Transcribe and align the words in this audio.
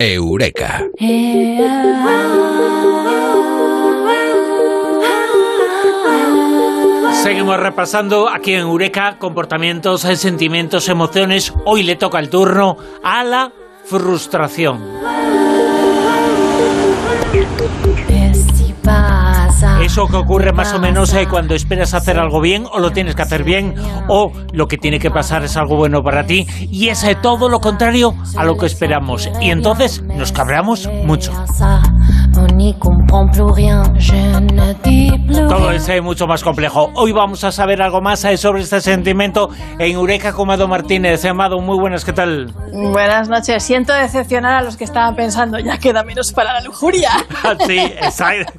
Eureka. 0.00 0.86
Seguimos 7.22 7.60
repasando 7.60 8.30
aquí 8.30 8.54
en 8.54 8.60
Eureka 8.60 9.18
comportamientos, 9.18 10.00
sentimientos, 10.00 10.88
emociones. 10.88 11.52
Hoy 11.66 11.82
le 11.82 11.96
toca 11.96 12.18
el 12.18 12.30
turno 12.30 12.78
a 13.04 13.24
la 13.24 13.52
frustración. 13.84 14.80
Eso 19.82 20.06
que 20.06 20.16
ocurre 20.16 20.52
más 20.52 20.74
o 20.74 20.78
menos 20.78 21.14
eh, 21.14 21.26
cuando 21.28 21.54
esperas 21.54 21.94
hacer 21.94 22.18
algo 22.18 22.40
bien 22.40 22.64
o 22.70 22.78
lo 22.80 22.90
tienes 22.90 23.16
que 23.16 23.22
hacer 23.22 23.44
bien 23.44 23.74
o 24.08 24.30
lo 24.52 24.66
que 24.66 24.76
tiene 24.76 24.98
que 24.98 25.10
pasar 25.10 25.42
es 25.42 25.56
algo 25.56 25.76
bueno 25.76 26.02
para 26.02 26.26
ti 26.26 26.46
y 26.70 26.88
es 26.88 27.02
eh, 27.04 27.16
todo 27.20 27.48
lo 27.48 27.60
contrario 27.60 28.14
a 28.36 28.44
lo 28.44 28.56
que 28.56 28.66
esperamos 28.66 29.28
y 29.40 29.50
entonces 29.50 30.02
nos 30.02 30.32
cabreamos 30.32 30.88
mucho. 31.04 31.32
Todo 35.48 35.72
es 35.72 35.88
eh, 35.88 36.00
mucho 36.00 36.26
más 36.26 36.42
complejo. 36.42 36.90
Hoy 36.94 37.12
vamos 37.12 37.42
a 37.44 37.52
saber 37.52 37.82
algo 37.82 38.00
más 38.00 38.24
eh, 38.24 38.36
sobre 38.36 38.62
este 38.62 38.80
sentimiento 38.80 39.48
en 39.78 39.92
Eureka 39.92 40.32
con 40.32 40.48
Amado 40.50 40.68
Martínez. 40.68 41.24
Amado, 41.24 41.60
muy 41.60 41.78
buenas, 41.78 42.04
¿qué 42.04 42.12
tal? 42.12 42.52
Buenas 42.72 43.28
noches. 43.28 43.62
Siento 43.62 43.92
decepcionar 43.92 44.54
a 44.54 44.62
los 44.62 44.76
que 44.76 44.84
estaban 44.84 45.14
pensando, 45.14 45.58
ya 45.58 45.78
queda 45.78 46.02
menos 46.02 46.32
para 46.32 46.52
la 46.54 46.60
lujuria. 46.60 47.10
Ah, 47.44 47.54
sí, 47.66 47.78
exacto. 47.78 48.52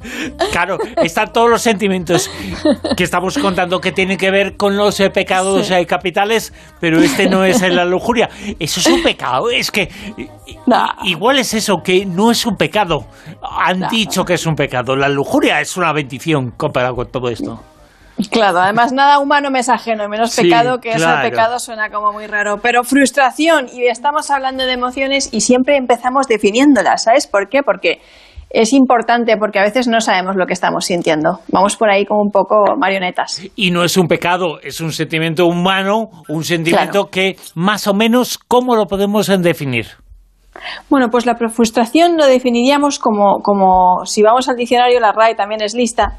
Claro, 0.50 0.78
están 1.12 1.30
todos 1.32 1.50
los 1.50 1.60
sentimientos 1.60 2.30
que 2.96 3.04
estamos 3.04 3.36
contando 3.36 3.80
que 3.80 3.92
tienen 3.92 4.16
que 4.16 4.30
ver 4.30 4.56
con 4.56 4.76
los 4.76 4.98
eh, 5.00 5.10
pecados 5.10 5.70
capitales, 5.86 6.54
pero 6.80 7.00
este 7.00 7.28
no 7.28 7.44
es 7.44 7.60
la 7.60 7.84
lujuria. 7.84 8.30
Eso 8.58 8.80
es 8.80 8.86
un 8.86 9.02
pecado. 9.02 9.50
Es 9.50 9.70
que 9.70 9.90
igual 11.04 11.38
es 11.38 11.52
eso, 11.52 11.82
que 11.82 12.06
no 12.06 12.30
es 12.30 12.46
un 12.46 12.56
pecado 12.56 13.06
han 13.42 13.88
dicho 13.88 14.24
que 14.24 14.34
es 14.34 14.46
un 14.46 14.54
pecado. 14.54 14.96
La 14.96 15.08
lujuria 15.08 15.60
es 15.60 15.76
una 15.76 15.92
bendición 15.92 16.52
comparado 16.56 16.94
con 16.94 17.10
todo 17.10 17.28
esto. 17.28 17.60
Claro, 18.30 18.60
además 18.60 18.92
nada 18.92 19.18
humano 19.18 19.50
me 19.50 19.60
es 19.60 19.68
ajeno, 19.68 20.08
menos 20.08 20.36
pecado, 20.36 20.78
que 20.80 20.90
eso 20.90 21.08
pecado 21.22 21.58
suena 21.58 21.90
como 21.90 22.12
muy 22.12 22.26
raro. 22.26 22.58
Pero 22.62 22.84
frustración, 22.84 23.68
y 23.72 23.86
estamos 23.86 24.30
hablando 24.30 24.64
de 24.64 24.72
emociones 24.72 25.30
y 25.32 25.40
siempre 25.40 25.76
empezamos 25.76 26.26
definiéndolas, 26.26 27.04
¿sabes 27.04 27.26
por 27.26 27.48
qué? 27.48 27.62
Porque 27.62 28.00
es 28.52 28.74
importante, 28.74 29.36
porque 29.38 29.58
a 29.58 29.62
veces 29.62 29.88
no 29.88 30.00
sabemos 30.00 30.36
lo 30.36 30.46
que 30.46 30.52
estamos 30.52 30.84
sintiendo. 30.84 31.40
Vamos 31.48 31.76
por 31.76 31.90
ahí 31.90 32.04
como 32.04 32.20
un 32.20 32.30
poco 32.30 32.76
marionetas. 32.78 33.42
Y 33.56 33.70
no 33.70 33.82
es 33.82 33.96
un 33.96 34.08
pecado, 34.08 34.60
es 34.62 34.80
un 34.80 34.92
sentimiento 34.92 35.46
humano, 35.46 36.10
un 36.28 36.44
sentimiento 36.44 37.08
que 37.10 37.36
más 37.54 37.86
o 37.86 37.94
menos, 37.94 38.38
¿cómo 38.38 38.76
lo 38.76 38.86
podemos 38.86 39.26
definir? 39.42 39.86
Bueno, 40.90 41.08
pues 41.10 41.24
la 41.24 41.34
frustración 41.34 42.18
lo 42.18 42.26
definiríamos 42.26 42.98
como, 42.98 43.40
como, 43.42 44.04
si 44.04 44.22
vamos 44.22 44.50
al 44.50 44.56
diccionario, 44.56 45.00
la 45.00 45.12
RAE 45.12 45.34
también 45.34 45.62
es 45.62 45.74
lista, 45.74 46.18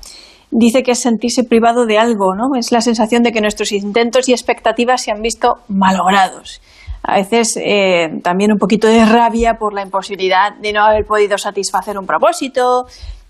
dice 0.49 0.81
que 0.81 0.91
es 0.91 0.99
sentirse 0.99 1.43
privado 1.43 1.85
de 1.85 1.99
algo, 1.99 2.33
¿no? 2.35 2.57
Es 2.57 2.71
la 2.71 2.81
sensación 2.81 3.21
de 3.21 3.31
que 3.31 3.41
nuestros 3.41 3.71
intentos 3.71 4.27
y 4.27 4.31
expectativas 4.31 5.03
se 5.03 5.11
han 5.11 5.21
visto 5.21 5.57
malogrados. 5.67 6.61
A 7.03 7.17
veces 7.17 7.57
eh, 7.57 8.07
también 8.23 8.51
un 8.51 8.57
poquito 8.57 8.87
de 8.87 9.05
rabia 9.05 9.55
por 9.59 9.73
la 9.73 9.81
imposibilidad 9.81 10.55
de 10.61 10.71
no 10.71 10.83
haber 10.83 11.05
podido 11.05 11.37
satisfacer 11.37 11.97
un 11.97 12.05
propósito. 12.05 12.85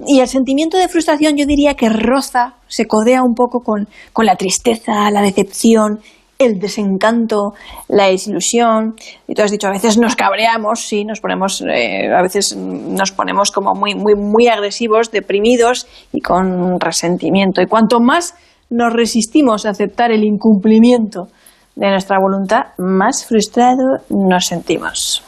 Y 0.06 0.20
el 0.20 0.28
sentimiento 0.28 0.78
de 0.78 0.88
frustración 0.88 1.36
yo 1.38 1.46
diría 1.46 1.74
que 1.74 1.90
roza, 1.90 2.56
se 2.68 2.86
codea 2.86 3.24
un 3.24 3.34
poco 3.34 3.62
con, 3.62 3.88
con 4.12 4.26
la 4.26 4.36
tristeza, 4.36 5.10
la 5.10 5.22
decepción 5.22 6.00
el 6.40 6.60
desencanto, 6.60 7.54
la 7.88 8.08
desilusión. 8.08 8.96
Y 9.28 9.34
tú 9.34 9.42
has 9.44 9.52
dicho, 9.52 9.68
a 9.68 9.72
veces 9.72 9.98
nos 9.98 10.16
cabreamos, 10.16 10.82
sí, 10.82 11.06
nos 11.06 11.20
ponemos, 11.20 11.62
eh, 11.62 12.10
a 12.12 12.22
veces 12.22 12.56
nos 12.58 13.12
ponemos 13.12 13.52
como 13.52 13.74
muy, 13.74 13.96
muy, 13.96 14.16
muy 14.16 14.48
agresivos, 14.48 15.12
deprimidos 15.12 15.88
y 16.12 16.22
con 16.22 16.80
resentimiento. 16.80 17.62
Y 17.62 17.68
cuanto 17.68 18.00
más 18.00 18.36
nos 18.70 18.94
resistimos 18.94 19.66
a 19.66 19.70
aceptar 19.70 20.12
el 20.12 20.24
incumplimiento 20.24 21.28
de 21.76 21.90
nuestra 21.90 22.18
voluntad, 22.20 22.74
más 22.78 23.26
frustrado 23.26 24.00
nos 24.10 24.46
sentimos. 24.46 25.24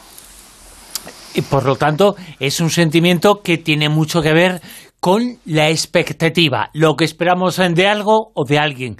Y 1.34 1.42
por 1.42 1.64
lo 1.64 1.76
tanto, 1.76 2.16
es 2.40 2.60
un 2.60 2.70
sentimiento 2.70 3.42
que 3.42 3.58
tiene 3.58 3.88
mucho 3.88 4.22
que 4.22 4.32
ver 4.32 4.60
con 5.00 5.38
la 5.44 5.68
expectativa, 5.68 6.70
lo 6.72 6.96
que 6.96 7.04
esperamos 7.04 7.56
de 7.56 7.86
algo 7.86 8.32
o 8.34 8.44
de 8.44 8.58
alguien 8.58 8.96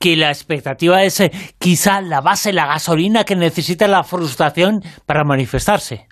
que 0.00 0.16
la 0.16 0.30
expectativa 0.30 1.02
es 1.04 1.20
eh, 1.20 1.30
quizá 1.58 2.00
la 2.00 2.22
base, 2.22 2.54
la 2.54 2.66
gasolina 2.66 3.24
que 3.24 3.36
necesita 3.36 3.86
la 3.86 4.02
frustración 4.02 4.82
para 5.04 5.24
manifestarse. 5.24 6.06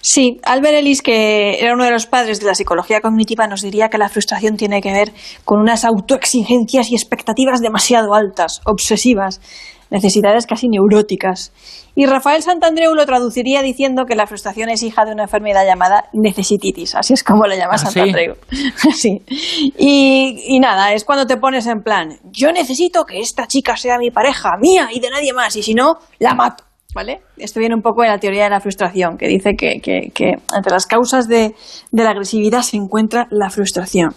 Sí, 0.00 0.40
Albert 0.44 0.76
Ellis, 0.76 1.02
que 1.02 1.58
era 1.60 1.74
uno 1.74 1.84
de 1.84 1.90
los 1.90 2.06
padres 2.06 2.40
de 2.40 2.46
la 2.46 2.54
psicología 2.54 3.00
cognitiva, 3.00 3.46
nos 3.46 3.62
diría 3.62 3.88
que 3.88 3.98
la 3.98 4.08
frustración 4.08 4.56
tiene 4.56 4.80
que 4.80 4.92
ver 4.92 5.12
con 5.44 5.60
unas 5.60 5.84
autoexigencias 5.84 6.90
y 6.90 6.94
expectativas 6.94 7.60
demasiado 7.60 8.14
altas, 8.14 8.60
obsesivas, 8.64 9.40
necesidades 9.90 10.46
casi 10.46 10.68
neuróticas. 10.68 11.52
Y 11.94 12.06
Rafael 12.06 12.42
Santandreu 12.42 12.94
lo 12.94 13.06
traduciría 13.06 13.60
diciendo 13.62 14.04
que 14.06 14.14
la 14.14 14.26
frustración 14.26 14.68
es 14.68 14.82
hija 14.82 15.04
de 15.04 15.12
una 15.12 15.24
enfermedad 15.24 15.66
llamada 15.66 16.04
necesititis, 16.12 16.94
así 16.94 17.14
es 17.14 17.24
como 17.24 17.46
la 17.46 17.56
llama 17.56 17.74
¿Ah, 17.74 17.78
Santandreu. 17.78 18.36
¿sí? 18.94 19.22
Y, 19.76 20.44
y, 20.46 20.60
nada, 20.60 20.92
es 20.92 21.04
cuando 21.04 21.26
te 21.26 21.36
pones 21.38 21.66
en 21.66 21.82
plan, 21.82 22.18
yo 22.30 22.52
necesito 22.52 23.04
que 23.04 23.18
esta 23.18 23.46
chica 23.46 23.76
sea 23.76 23.98
mi 23.98 24.10
pareja, 24.10 24.50
mía 24.60 24.90
y 24.92 25.00
de 25.00 25.10
nadie 25.10 25.32
más, 25.32 25.56
y 25.56 25.62
si 25.62 25.74
no, 25.74 25.98
la 26.20 26.34
mato. 26.34 26.67
¿Vale? 26.94 27.20
Esto 27.36 27.60
viene 27.60 27.74
un 27.74 27.82
poco 27.82 28.02
de 28.02 28.08
la 28.08 28.18
teoría 28.18 28.44
de 28.44 28.50
la 28.50 28.60
frustración, 28.60 29.18
que 29.18 29.28
dice 29.28 29.54
que, 29.56 29.80
que, 29.80 30.10
que 30.14 30.36
entre 30.56 30.72
las 30.72 30.86
causas 30.86 31.28
de, 31.28 31.54
de 31.92 32.04
la 32.04 32.10
agresividad 32.10 32.62
se 32.62 32.78
encuentra 32.78 33.28
la 33.30 33.50
frustración. 33.50 34.14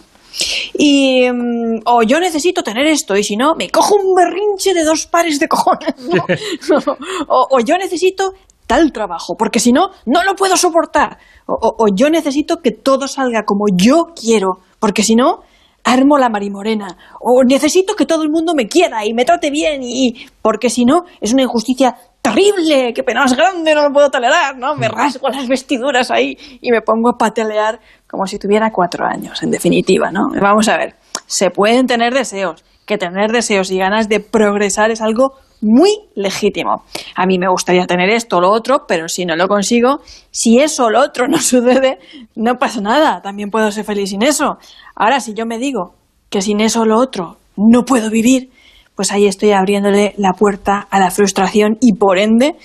Y, 0.74 1.30
mm, 1.30 1.80
o 1.84 2.02
yo 2.02 2.18
necesito 2.20 2.62
tener 2.62 2.86
esto, 2.86 3.16
y 3.16 3.24
si 3.24 3.36
no, 3.36 3.54
me 3.54 3.68
cojo 3.68 3.96
un 3.96 4.14
berrinche 4.14 4.72
de 4.74 4.84
dos 4.84 5.06
pares 5.06 5.38
de 5.38 5.48
cojones. 5.48 5.94
o, 7.28 7.60
yo 7.60 7.76
necesito 7.76 8.32
tal 8.66 8.92
trabajo, 8.92 9.34
porque 9.36 9.60
si 9.60 9.72
no, 9.72 9.90
no 10.06 10.22
lo 10.24 10.34
puedo 10.34 10.56
soportar. 10.56 11.18
O, 11.46 11.86
yo 11.94 12.08
necesito 12.08 12.58
que 12.62 12.70
todo 12.70 13.06
salga 13.08 13.42
como 13.44 13.66
yo 13.76 14.12
quiero, 14.18 14.60
porque 14.78 15.02
si 15.02 15.14
no, 15.14 15.40
armo 15.84 16.16
la 16.16 16.30
marimorena. 16.30 16.96
O 17.20 17.44
necesito 17.44 17.94
que 17.94 18.06
todo 18.06 18.22
el 18.22 18.30
mundo 18.30 18.54
me 18.56 18.68
quiera 18.68 19.04
y 19.04 19.12
me 19.12 19.26
trate 19.26 19.50
bien, 19.50 19.82
y 19.82 20.26
porque 20.40 20.70
si 20.70 20.86
no, 20.86 21.02
es 21.20 21.34
una 21.34 21.42
injusticia 21.42 21.96
terrible, 22.22 22.92
qué 22.94 23.02
pena 23.02 23.22
más 23.22 23.36
grande, 23.36 23.74
no 23.74 23.82
lo 23.82 23.92
puedo 23.92 24.10
tolerar, 24.10 24.56
¿no? 24.56 24.76
Me 24.76 24.88
mm. 24.88 24.92
rasgo 24.92 25.28
las 25.28 25.48
vestiduras 25.48 26.10
ahí 26.10 26.36
y 26.60 26.70
me 26.70 26.80
pongo 26.80 27.10
a 27.10 27.18
patalear 27.18 27.80
como 28.08 28.26
si 28.26 28.38
tuviera 28.38 28.70
cuatro 28.70 29.04
años, 29.04 29.42
en 29.42 29.50
definitiva, 29.50 30.10
¿no? 30.12 30.28
Vamos 30.40 30.68
a 30.68 30.76
ver, 30.76 30.94
se 31.26 31.50
pueden 31.50 31.86
tener 31.86 32.14
deseos, 32.14 32.64
que 32.86 32.96
tener 32.96 33.32
deseos 33.32 33.70
y 33.70 33.78
ganas 33.78 34.08
de 34.08 34.20
progresar 34.20 34.90
es 34.90 35.02
algo 35.02 35.32
muy 35.60 35.90
legítimo. 36.14 36.84
A 37.16 37.26
mí 37.26 37.38
me 37.38 37.48
gustaría 37.48 37.86
tener 37.86 38.10
esto 38.10 38.38
o 38.38 38.40
lo 38.40 38.50
otro, 38.50 38.84
pero 38.86 39.08
si 39.08 39.24
no 39.24 39.36
lo 39.36 39.48
consigo, 39.48 40.00
si 40.30 40.60
eso 40.60 40.86
o 40.86 40.90
lo 40.90 41.00
otro 41.00 41.26
no 41.28 41.38
sucede, 41.38 41.98
no 42.36 42.56
pasa 42.56 42.80
nada, 42.80 43.20
también 43.20 43.50
puedo 43.50 43.70
ser 43.70 43.84
feliz 43.84 44.10
sin 44.10 44.22
eso. 44.22 44.58
Ahora, 44.94 45.20
si 45.20 45.34
yo 45.34 45.46
me 45.46 45.58
digo 45.58 45.94
que 46.30 46.40
sin 46.40 46.60
eso 46.60 46.82
o 46.82 46.84
lo 46.84 46.98
otro 46.98 47.36
no 47.56 47.84
puedo 47.84 48.10
vivir, 48.10 48.50
pues 48.94 49.12
ahí 49.12 49.26
estoy 49.26 49.52
abriéndole 49.52 50.14
la 50.16 50.32
puerta 50.32 50.86
a 50.90 51.00
la 51.00 51.10
frustración 51.10 51.78
y 51.80 51.94
por 51.94 52.18
ende 52.18 52.56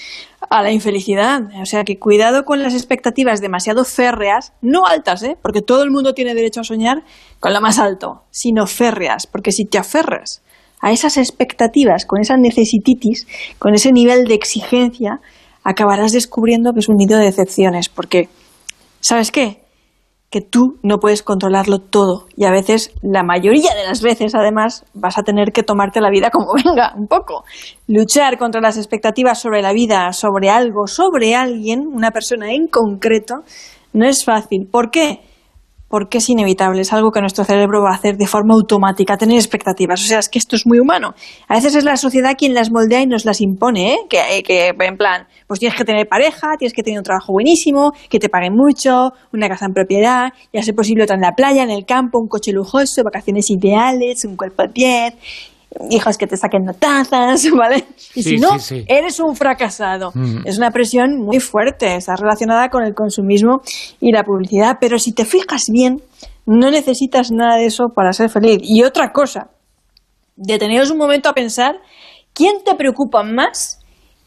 a 0.49 0.61
la 0.61 0.71
infelicidad. 0.71 1.41
O 1.61 1.65
sea 1.65 1.83
que 1.83 1.99
cuidado 1.99 2.43
con 2.43 2.61
las 2.61 2.73
expectativas 2.73 3.41
demasiado 3.41 3.85
férreas, 3.85 4.53
no 4.61 4.85
altas, 4.85 5.23
¿eh? 5.23 5.37
porque 5.41 5.61
todo 5.61 5.83
el 5.83 5.91
mundo 5.91 6.13
tiene 6.13 6.35
derecho 6.35 6.61
a 6.61 6.63
soñar 6.63 7.03
con 7.39 7.53
lo 7.53 7.61
más 7.61 7.79
alto, 7.79 8.23
sino 8.31 8.67
férreas, 8.67 9.27
porque 9.27 9.51
si 9.51 9.65
te 9.65 9.77
aferras 9.77 10.41
a 10.81 10.91
esas 10.91 11.17
expectativas, 11.17 12.05
con 12.05 12.21
esa 12.21 12.37
necesititis, 12.37 13.27
con 13.57 13.73
ese 13.73 13.91
nivel 13.91 14.25
de 14.25 14.35
exigencia, 14.35 15.19
acabarás 15.63 16.11
descubriendo 16.11 16.73
que 16.73 16.79
es 16.79 16.89
un 16.89 16.97
nido 16.97 17.17
de 17.17 17.25
decepciones, 17.25 17.89
porque, 17.89 18.29
¿sabes 18.99 19.31
qué? 19.31 19.66
Que 20.29 20.41
tú 20.41 20.77
no 20.83 20.97
puedes 20.97 21.23
controlarlo 21.23 21.79
todo 21.79 22.25
y 22.35 22.45
a 22.45 22.51
veces, 22.51 22.93
la 23.01 23.23
mayoría 23.23 23.73
de 23.73 23.85
las 23.85 24.01
veces 24.01 24.35
además, 24.35 24.85
vas 24.93 25.17
a 25.17 25.23
tener 25.23 25.53
que 25.53 25.63
tomarte 25.63 26.01
la 26.01 26.09
vida 26.09 26.29
como 26.29 26.53
venga, 26.65 26.93
un 26.97 27.07
poco. 27.07 27.45
Luchar 27.87 28.37
contra 28.37 28.59
las 28.59 28.77
expectativas 28.77 29.39
sobre 29.39 29.61
la 29.61 29.71
vida, 29.71 30.11
sobre 30.11 30.49
algo, 30.49 30.87
sobre 30.87 31.35
alguien, 31.35 31.87
una 31.87 32.11
persona 32.11 32.51
en 32.51 32.67
concreto, 32.67 33.43
no 33.93 34.05
es 34.05 34.25
fácil. 34.25 34.67
¿Por 34.69 34.91
qué? 34.91 35.21
Porque 35.89 36.17
es 36.17 36.29
inevitable, 36.29 36.81
es 36.81 36.93
algo 36.93 37.11
que 37.11 37.21
nuestro 37.21 37.43
cerebro 37.43 37.81
va 37.81 37.91
a 37.91 37.95
hacer 37.95 38.17
de 38.17 38.27
forma 38.27 38.53
automática, 38.53 39.17
tener 39.17 39.37
expectativas. 39.37 40.01
O 40.03 40.07
sea, 40.07 40.19
es 40.19 40.29
que 40.29 40.39
esto 40.39 40.55
es 40.55 40.65
muy 40.65 40.79
humano. 40.79 41.13
A 41.47 41.55
veces 41.55 41.75
es 41.75 41.83
la 41.83 41.97
sociedad 41.97 42.35
quien 42.37 42.53
las 42.53 42.71
moldea 42.71 43.01
y 43.01 43.07
nos 43.07 43.25
las 43.25 43.41
impone, 43.41 43.93
¿eh? 43.93 43.97
que, 44.09 44.43
que 44.43 44.67
en 44.69 44.97
plan, 44.97 45.27
pues 45.47 45.59
tienes 45.59 45.77
que 45.77 45.85
tener 45.85 46.07
pareja, 46.07 46.55
tienes 46.57 46.73
que 46.73 46.83
tener 46.83 46.99
un 46.99 47.03
trabajo 47.03 47.31
buenísimo, 47.33 47.91
que 48.09 48.19
te 48.19 48.29
paguen 48.29 48.53
mucho, 48.53 49.11
una 49.33 49.47
casa 49.47 49.65
en 49.65 49.73
propiedad, 49.73 50.33
y 50.51 50.57
a 50.57 50.63
ser 50.63 50.75
posible 50.75 51.03
otra 51.03 51.15
en 51.15 51.21
la 51.21 51.31
playa, 51.31 51.63
en 51.63 51.71
el 51.71 51.85
campo, 51.85 52.19
un 52.19 52.27
coche 52.27 52.51
lujoso, 52.51 53.03
vacaciones 53.03 53.49
ideales, 53.49 54.25
un 54.25 54.35
cuerpo 54.35 54.63
de 54.63 54.69
10. 54.73 55.56
Hijos 55.89 56.17
que 56.17 56.27
te 56.27 56.37
saquen 56.37 56.63
notazas, 56.63 57.49
¿vale? 57.57 57.85
Y 58.15 58.23
si 58.23 58.37
no, 58.37 58.49
eres 58.87 59.19
un 59.19 59.35
fracasado. 59.35 60.11
Mm. 60.13 60.45
Es 60.45 60.57
una 60.57 60.71
presión 60.71 61.17
muy 61.17 61.39
fuerte, 61.39 61.95
está 61.95 62.15
relacionada 62.15 62.69
con 62.69 62.83
el 62.83 62.93
consumismo 62.93 63.61
y 63.99 64.11
la 64.11 64.23
publicidad, 64.23 64.77
pero 64.79 64.99
si 64.99 65.13
te 65.13 65.25
fijas 65.25 65.65
bien, 65.71 66.01
no 66.45 66.71
necesitas 66.71 67.31
nada 67.31 67.57
de 67.57 67.65
eso 67.65 67.89
para 67.93 68.13
ser 68.13 68.29
feliz. 68.29 68.59
Y 68.61 68.83
otra 68.83 69.11
cosa, 69.11 69.49
deteneos 70.35 70.91
un 70.91 70.97
momento 70.97 71.29
a 71.29 71.33
pensar 71.33 71.75
quién 72.33 72.63
te 72.63 72.75
preocupa 72.75 73.23
más 73.23 73.79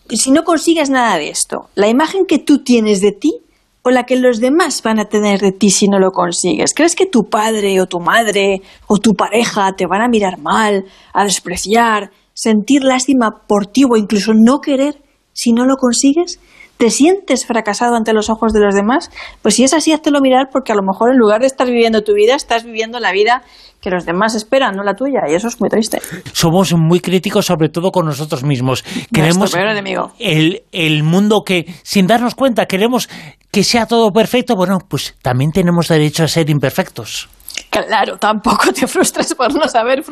si 0.09 0.31
no 0.31 0.43
consigues 0.43 0.91
nada 0.91 1.17
de 1.17 1.31
esto. 1.31 1.69
La 1.75 1.89
imagen 1.89 2.27
que 2.27 2.39
tú 2.39 2.63
tienes 2.63 3.01
de 3.01 3.13
ti 3.13 3.41
o 3.83 3.91
la 3.91 4.05
que 4.05 4.17
los 4.17 4.41
demás 4.41 4.83
van 4.83 4.99
a 4.99 5.07
tener 5.07 5.41
de 5.41 5.53
ti 5.53 5.71
si 5.71 5.89
no 5.89 5.99
lo 5.99 6.11
consigues. 6.11 6.75
¿Crees 6.75 6.95
que 6.95 7.07
tu 7.07 7.25
padre 7.31 7.81
o 7.81 7.87
tu 7.87 8.01
madre 8.01 8.63
o 8.87 8.99
tu 8.99 9.15
pareja 9.15 9.73
te 9.77 9.87
van 9.87 10.03
a 10.03 10.09
mirar 10.09 10.39
mal, 10.39 10.85
a 11.15 11.25
despreciar, 11.25 12.11
sentir 12.35 12.83
lástima 12.85 13.43
por 13.47 13.67
ti 13.67 13.85
o 13.85 13.97
incluso 13.97 14.33
no 14.35 14.61
querer 14.61 15.03
si 15.33 15.53
no 15.53 15.65
lo 15.65 15.77
consigues? 15.77 16.39
¿Te 16.81 16.89
sientes 16.89 17.45
fracasado 17.45 17.95
ante 17.95 18.15
los 18.15 18.31
ojos 18.31 18.55
de 18.55 18.61
los 18.61 18.75
demás? 18.75 19.11
Pues 19.43 19.55
si 19.55 19.65
es 19.65 19.75
así, 19.75 19.93
háztelo 19.93 20.23
mirar 20.23 20.49
porque 20.51 20.73
a 20.73 20.75
lo 20.75 20.81
mejor 20.81 21.11
en 21.11 21.19
lugar 21.19 21.43
de 21.43 21.47
estar 21.47 21.67
viviendo 21.67 22.01
tu 22.01 22.15
vida, 22.15 22.35
estás 22.35 22.65
viviendo 22.65 22.99
la 23.01 23.13
vida 23.13 23.43
que 23.83 23.91
los 23.91 24.07
demás 24.07 24.35
esperan, 24.35 24.77
no 24.77 24.83
la 24.83 24.95
tuya, 24.95 25.21
y 25.29 25.35
eso 25.35 25.49
es 25.49 25.61
muy 25.61 25.69
triste. 25.69 26.01
Somos 26.33 26.73
muy 26.73 27.01
críticos, 27.01 27.45
sobre 27.45 27.69
todo 27.69 27.91
con 27.91 28.07
nosotros 28.07 28.45
mismos. 28.45 28.83
Queremos 29.13 29.55
enemigo. 29.55 30.13
El, 30.19 30.63
el 30.73 31.03
mundo 31.03 31.43
que, 31.45 31.67
sin 31.83 32.07
darnos 32.07 32.35
cuenta, 32.35 32.65
queremos 32.65 33.11
que 33.51 33.63
sea 33.63 33.85
todo 33.85 34.11
perfecto. 34.11 34.57
Bueno, 34.57 34.79
pues 34.89 35.17
también 35.21 35.53
tenemos 35.53 35.89
derecho 35.89 36.25
a 36.25 36.29
ser 36.29 36.49
imperfectos. 36.49 37.29
Claro, 37.71 38.17
tampoco 38.19 38.73
te 38.73 38.87
frustres 38.89 39.33
por 39.35 39.55
no 39.55 39.69
saber 39.69 40.03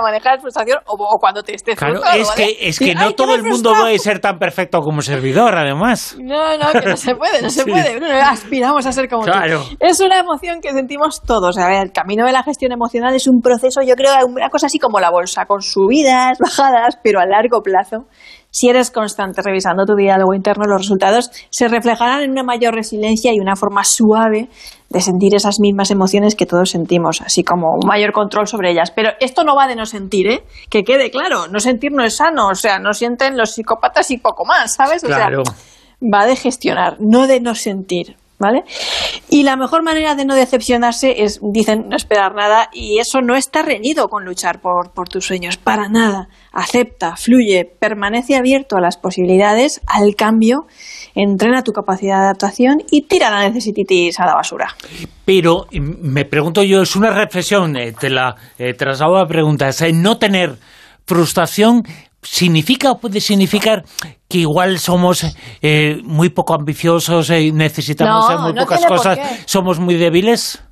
manejar 0.00 0.40
frustración 0.40 0.78
o, 0.86 1.18
cuando 1.18 1.42
te 1.42 1.54
estés 1.54 1.76
claro, 1.76 2.00
es 2.14 2.30
que, 2.30 2.56
es 2.60 2.78
que 2.78 2.94
no 2.94 3.12
todo 3.12 3.34
el 3.34 3.42
mundo 3.42 3.72
puede 3.74 3.98
ser 3.98 4.20
tan 4.20 4.38
perfecto 4.38 4.80
como 4.80 5.02
servidor, 5.02 5.56
además. 5.56 6.16
No, 6.20 6.56
no, 6.56 6.72
que 6.72 6.86
no 6.86 6.96
se 6.96 7.16
puede, 7.16 7.42
no 7.42 7.50
se 7.50 7.64
puede. 7.66 8.00
aspiramos 8.22 8.86
a 8.86 8.92
ser 8.92 9.08
como 9.08 9.24
claro. 9.24 9.64
tú. 9.68 9.76
Es 9.80 10.00
una 10.00 10.20
emoción 10.20 10.60
que 10.60 10.72
sentimos 10.72 11.20
todos. 11.22 11.58
A 11.58 11.66
ver, 11.66 11.82
el 11.82 11.92
camino 11.92 12.26
de 12.26 12.32
la 12.32 12.44
gestión 12.44 12.70
emocional 12.70 13.12
es 13.14 13.26
un 13.26 13.40
proceso, 13.40 13.82
yo 13.82 13.96
creo, 13.96 14.12
una 14.26 14.48
cosa 14.48 14.66
así 14.66 14.78
como 14.78 15.00
la 15.00 15.10
bolsa, 15.10 15.46
con 15.46 15.62
subidas, 15.62 16.38
bajadas, 16.38 16.98
pero 17.02 17.18
a 17.18 17.26
largo 17.26 17.60
plazo 17.60 18.06
si 18.54 18.68
eres 18.68 18.92
constante 18.92 19.42
revisando 19.42 19.84
tu 19.84 19.96
diálogo 19.96 20.32
interno, 20.32 20.66
los 20.68 20.82
resultados 20.82 21.28
se 21.50 21.66
reflejarán 21.66 22.22
en 22.22 22.30
una 22.30 22.44
mayor 22.44 22.72
resiliencia 22.72 23.32
y 23.34 23.40
una 23.40 23.56
forma 23.56 23.82
suave 23.82 24.48
de 24.88 25.00
sentir 25.00 25.34
esas 25.34 25.58
mismas 25.58 25.90
emociones 25.90 26.36
que 26.36 26.46
todos 26.46 26.70
sentimos, 26.70 27.20
así 27.20 27.42
como 27.42 27.72
un 27.72 27.88
mayor 27.88 28.12
control 28.12 28.46
sobre 28.46 28.70
ellas. 28.70 28.92
Pero 28.92 29.10
esto 29.18 29.42
no 29.42 29.56
va 29.56 29.66
de 29.66 29.74
no 29.74 29.86
sentir, 29.86 30.28
¿eh? 30.28 30.44
Que 30.70 30.84
quede 30.84 31.10
claro, 31.10 31.48
no 31.48 31.58
sentir 31.58 31.90
no 31.90 32.04
es 32.04 32.14
sano, 32.14 32.46
o 32.46 32.54
sea, 32.54 32.78
no 32.78 32.92
sienten 32.92 33.36
los 33.36 33.50
psicópatas 33.50 34.12
y 34.12 34.18
poco 34.18 34.44
más, 34.44 34.74
¿sabes? 34.74 35.02
O 35.02 35.08
sea, 35.08 35.30
va 36.00 36.24
de 36.24 36.36
gestionar, 36.36 36.98
no 37.00 37.26
de 37.26 37.40
no 37.40 37.56
sentir. 37.56 38.16
¿Vale? 38.36 38.64
Y 39.34 39.42
la 39.42 39.56
mejor 39.56 39.82
manera 39.82 40.14
de 40.14 40.24
no 40.24 40.36
decepcionarse 40.36 41.24
es, 41.24 41.40
dicen, 41.42 41.88
no 41.88 41.96
esperar 41.96 42.36
nada 42.36 42.68
y 42.72 43.00
eso 43.00 43.20
no 43.20 43.34
está 43.34 43.62
reñido 43.62 44.06
con 44.06 44.24
luchar 44.24 44.60
por, 44.60 44.92
por 44.92 45.08
tus 45.08 45.26
sueños, 45.26 45.56
para 45.56 45.88
nada. 45.88 46.28
Acepta, 46.52 47.16
fluye, 47.16 47.64
permanece 47.64 48.36
abierto 48.36 48.76
a 48.76 48.80
las 48.80 48.96
posibilidades, 48.96 49.80
al 49.88 50.14
cambio, 50.14 50.68
entrena 51.16 51.64
tu 51.64 51.72
capacidad 51.72 52.18
de 52.18 52.24
adaptación 52.26 52.84
y 52.92 53.08
tira 53.08 53.28
la 53.28 53.48
necesitis 53.48 54.20
a 54.20 54.26
la 54.26 54.36
basura. 54.36 54.68
Pero 55.24 55.66
me 55.72 56.24
pregunto 56.24 56.62
yo, 56.62 56.82
es 56.82 56.94
una 56.94 57.10
reflexión, 57.10 57.76
eh, 57.76 57.90
te 57.90 58.10
la 58.10 58.36
eh, 58.56 58.72
traslado 58.74 59.18
a 59.18 59.26
pregunta, 59.26 59.66
es 59.66 59.82
no 59.92 60.16
tener 60.16 60.58
frustración 61.06 61.82
¿Significa 62.24 62.90
o 62.90 62.98
puede 62.98 63.20
significar 63.20 63.84
que 64.28 64.38
igual 64.38 64.78
somos 64.78 65.24
eh, 65.62 66.00
muy 66.04 66.30
poco 66.30 66.54
ambiciosos 66.54 67.30
y 67.30 67.52
necesitamos 67.52 68.40
muy 68.40 68.54
pocas 68.54 68.84
cosas, 68.86 69.18
somos 69.44 69.78
muy 69.78 69.94
débiles? 69.96 70.63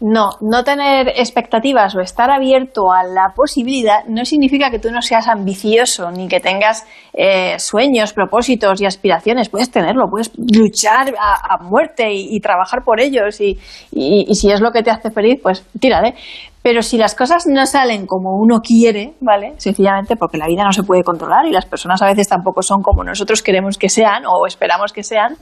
No, 0.00 0.30
no 0.40 0.62
tener 0.62 1.08
expectativas 1.08 1.96
o 1.96 2.00
estar 2.00 2.30
abierto 2.30 2.92
a 2.92 3.02
la 3.02 3.32
posibilidad 3.34 4.04
no 4.06 4.24
significa 4.24 4.70
que 4.70 4.78
tú 4.78 4.92
no 4.92 5.02
seas 5.02 5.26
ambicioso 5.26 6.12
ni 6.12 6.28
que 6.28 6.38
tengas 6.38 6.86
eh, 7.12 7.58
sueños, 7.58 8.12
propósitos 8.12 8.80
y 8.80 8.86
aspiraciones. 8.86 9.48
Puedes 9.48 9.72
tenerlo, 9.72 10.08
puedes 10.08 10.30
luchar 10.36 11.12
a, 11.18 11.58
muerte 11.64 12.12
y, 12.12 12.38
trabajar 12.38 12.84
por 12.84 13.00
ellos 13.00 13.40
y, 13.40 13.58
y, 13.90 14.32
si 14.36 14.52
es 14.52 14.60
lo 14.60 14.70
que 14.70 14.84
te 14.84 14.92
hace 14.92 15.10
feliz, 15.10 15.40
pues 15.42 15.66
tírale. 15.80 16.14
Pero 16.62 16.82
si 16.82 16.96
las 16.96 17.16
cosas 17.16 17.46
no 17.48 17.66
salen 17.66 18.06
como 18.06 18.36
uno 18.36 18.60
quiere, 18.60 19.14
¿vale? 19.20 19.54
Sencillamente 19.56 20.14
porque 20.14 20.38
la 20.38 20.46
vida 20.46 20.62
no 20.62 20.72
se 20.72 20.84
puede 20.84 21.02
controlar 21.02 21.44
y 21.46 21.50
las 21.50 21.66
personas 21.66 22.00
a 22.02 22.06
veces 22.06 22.28
tampoco 22.28 22.62
son 22.62 22.82
como 22.82 23.02
nosotros 23.02 23.42
queremos 23.42 23.78
que 23.78 23.88
sean 23.88 24.24
o 24.26 24.46
esperamos 24.46 24.92
que 24.92 25.02
sean, 25.02 25.36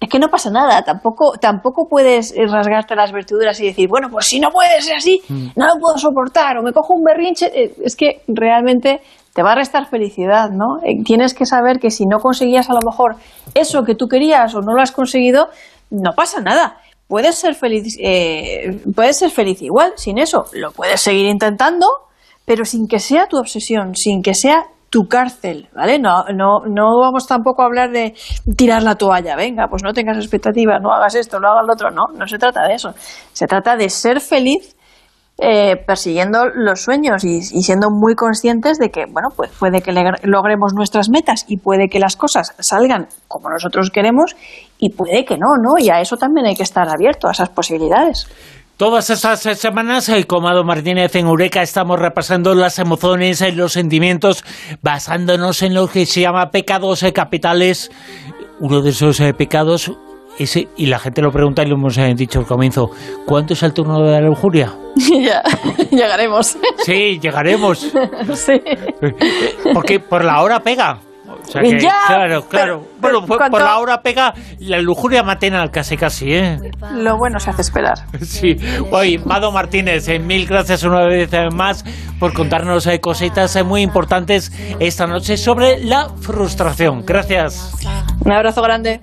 es 0.00 0.08
que 0.08 0.18
no 0.18 0.28
pasa 0.28 0.50
nada, 0.50 0.82
tampoco, 0.82 1.32
tampoco 1.40 1.88
puedes 1.88 2.32
rasgarte 2.36 2.94
las 2.94 3.10
vertiduras 3.10 3.58
y 3.60 3.66
decir, 3.66 3.88
bueno, 3.88 4.08
pues 4.10 4.26
si 4.26 4.38
no 4.38 4.50
puede 4.50 4.80
ser 4.80 4.96
así, 4.96 5.20
mm. 5.28 5.48
no 5.56 5.66
lo 5.66 5.80
puedo 5.80 5.98
soportar, 5.98 6.56
o 6.58 6.62
me 6.62 6.72
cojo 6.72 6.94
un 6.94 7.02
berrinche, 7.02 7.46
eh, 7.52 7.74
es 7.82 7.96
que 7.96 8.22
realmente 8.28 9.00
te 9.34 9.42
va 9.42 9.52
a 9.52 9.54
restar 9.56 9.88
felicidad, 9.88 10.50
¿no? 10.50 10.78
Eh, 10.84 11.02
tienes 11.04 11.34
que 11.34 11.46
saber 11.46 11.78
que 11.78 11.90
si 11.90 12.06
no 12.06 12.18
conseguías 12.18 12.70
a 12.70 12.74
lo 12.74 12.80
mejor 12.84 13.16
eso 13.54 13.82
que 13.84 13.94
tú 13.94 14.06
querías 14.06 14.54
o 14.54 14.60
no 14.60 14.74
lo 14.74 14.82
has 14.82 14.92
conseguido, 14.92 15.48
no 15.90 16.12
pasa 16.14 16.40
nada. 16.40 16.78
Puedes 17.08 17.36
ser 17.36 17.54
feliz, 17.54 17.96
eh, 18.00 18.80
puedes 18.94 19.18
ser 19.18 19.30
feliz 19.30 19.62
igual, 19.62 19.92
sin 19.96 20.18
eso, 20.18 20.46
lo 20.52 20.72
puedes 20.72 21.00
seguir 21.00 21.26
intentando, 21.26 21.86
pero 22.44 22.64
sin 22.64 22.86
que 22.86 22.98
sea 22.98 23.26
tu 23.26 23.38
obsesión, 23.38 23.94
sin 23.94 24.22
que 24.22 24.34
sea 24.34 24.66
tu 24.90 25.06
cárcel, 25.06 25.68
¿vale? 25.74 25.98
No, 25.98 26.24
no, 26.34 26.60
no 26.66 26.98
vamos 27.00 27.26
tampoco 27.26 27.62
a 27.62 27.66
hablar 27.66 27.90
de 27.90 28.14
tirar 28.56 28.82
la 28.82 28.94
toalla, 28.94 29.36
venga, 29.36 29.66
pues 29.68 29.82
no 29.82 29.92
tengas 29.92 30.16
expectativas, 30.16 30.80
no 30.82 30.92
hagas 30.92 31.14
esto, 31.14 31.38
no 31.38 31.48
hagas 31.48 31.66
lo 31.66 31.72
otro, 31.74 31.90
no, 31.90 32.06
no 32.16 32.26
se 32.26 32.38
trata 32.38 32.66
de 32.66 32.74
eso. 32.74 32.92
Se 33.32 33.46
trata 33.46 33.76
de 33.76 33.90
ser 33.90 34.20
feliz 34.20 34.74
eh, 35.40 35.76
persiguiendo 35.86 36.46
los 36.52 36.82
sueños 36.82 37.22
y, 37.22 37.42
siendo 37.42 37.90
muy 37.90 38.16
conscientes 38.16 38.76
de 38.78 38.90
que, 38.90 39.04
bueno, 39.08 39.28
pues 39.36 39.52
puede 39.56 39.82
que 39.82 39.92
logremos 40.24 40.72
nuestras 40.74 41.10
metas 41.10 41.44
y 41.46 41.58
puede 41.58 41.88
que 41.88 42.00
las 42.00 42.16
cosas 42.16 42.56
salgan 42.58 43.06
como 43.28 43.48
nosotros 43.48 43.90
queremos 43.90 44.34
y 44.78 44.90
puede 44.96 45.24
que 45.24 45.36
no, 45.36 45.54
¿no? 45.62 45.78
Y 45.78 45.90
a 45.90 46.00
eso 46.00 46.16
también 46.16 46.46
hay 46.46 46.56
que 46.56 46.64
estar 46.64 46.88
abierto, 46.88 47.28
a 47.28 47.30
esas 47.30 47.50
posibilidades. 47.50 48.26
Todas 48.78 49.10
estas 49.10 49.40
semanas, 49.40 50.08
eh, 50.08 50.24
Comado 50.24 50.62
Martínez 50.62 51.16
en 51.16 51.26
Eureka, 51.26 51.62
estamos 51.62 51.98
repasando 51.98 52.54
las 52.54 52.78
emociones, 52.78 53.40
y 53.40 53.46
eh, 53.46 53.52
los 53.52 53.72
sentimientos, 53.72 54.44
basándonos 54.82 55.62
en 55.62 55.74
lo 55.74 55.88
que 55.88 56.06
se 56.06 56.20
llama 56.20 56.52
pecados 56.52 57.02
eh, 57.02 57.12
capitales. 57.12 57.90
Uno 58.60 58.80
de 58.80 58.90
esos 58.90 59.20
pecados, 59.36 59.90
ese, 60.38 60.68
y 60.76 60.86
la 60.86 61.00
gente 61.00 61.22
lo 61.22 61.32
pregunta 61.32 61.64
y 61.64 61.66
lo 61.66 61.74
hemos 61.74 61.98
dicho 62.14 62.38
al 62.38 62.46
comienzo, 62.46 62.92
¿cuánto 63.26 63.54
es 63.54 63.64
el 63.64 63.72
turno 63.72 64.00
de 64.00 64.12
la 64.12 64.20
lujuria? 64.20 64.72
ya, 64.96 65.42
llegaremos. 65.90 66.56
Sí, 66.84 67.18
llegaremos. 67.20 67.80
sí. 68.34 68.62
Porque 69.74 69.98
por 69.98 70.24
la 70.24 70.40
hora 70.40 70.60
pega 70.60 71.00
claro, 71.52 72.46
claro. 72.48 72.84
bueno, 73.00 73.24
por, 73.26 73.60
la 73.60 73.78
hora 73.78 74.02
pega 74.02 74.34
la 74.60 74.78
lujuria 74.80 75.22
matena 75.22 75.68
casi 75.70 75.96
casi, 75.96 76.34
¿eh? 76.34 76.58
Lo 76.94 77.16
bueno 77.16 77.40
se 77.40 77.50
hace 77.50 77.62
esperar. 77.62 77.98
Sí. 78.28 78.56
Oye, 78.90 79.18
Mado 79.24 79.50
Martínez, 79.50 80.08
eh, 80.08 80.18
mil 80.18 80.46
gracias 80.46 80.82
una 80.84 81.06
vez 81.06 81.30
más 81.52 81.84
por 82.20 82.34
contarnos 82.34 82.86
eh, 82.86 83.00
cositas 83.00 83.56
eh, 83.56 83.62
muy 83.62 83.82
importantes 83.82 84.52
esta 84.78 85.06
noche 85.06 85.36
sobre 85.36 85.82
la 85.82 86.10
frustración. 86.20 87.04
Gracias. 87.06 87.74
Un 88.24 88.32
abrazo 88.32 88.62
grande. 88.62 89.00